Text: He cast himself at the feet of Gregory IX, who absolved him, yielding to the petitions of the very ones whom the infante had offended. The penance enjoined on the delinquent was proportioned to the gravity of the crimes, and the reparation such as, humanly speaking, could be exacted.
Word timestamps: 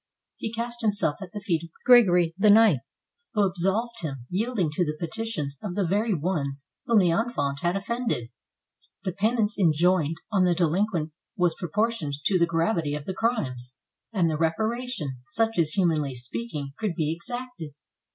He 0.37 0.51
cast 0.51 0.81
himself 0.81 1.17
at 1.21 1.31
the 1.31 1.39
feet 1.39 1.63
of 1.63 1.69
Gregory 1.85 2.33
IX, 2.41 2.79
who 3.35 3.45
absolved 3.45 4.01
him, 4.01 4.25
yielding 4.31 4.71
to 4.71 4.83
the 4.83 4.97
petitions 4.99 5.59
of 5.61 5.75
the 5.75 5.85
very 5.85 6.15
ones 6.15 6.67
whom 6.87 6.97
the 6.97 7.11
infante 7.11 7.61
had 7.61 7.75
offended. 7.75 8.31
The 9.03 9.11
penance 9.11 9.59
enjoined 9.59 10.17
on 10.31 10.43
the 10.43 10.55
delinquent 10.55 11.11
was 11.35 11.53
proportioned 11.53 12.15
to 12.25 12.39
the 12.39 12.47
gravity 12.47 12.95
of 12.95 13.05
the 13.05 13.13
crimes, 13.13 13.75
and 14.11 14.27
the 14.27 14.39
reparation 14.39 15.17
such 15.27 15.59
as, 15.59 15.73
humanly 15.73 16.15
speaking, 16.15 16.73
could 16.79 16.95
be 16.95 17.13
exacted. 17.13 17.75